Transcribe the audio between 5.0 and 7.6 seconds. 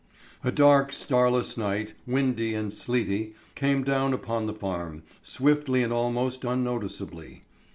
swiftly and almost unnoticeably.